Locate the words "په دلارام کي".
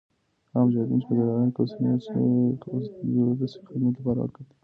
1.09-1.59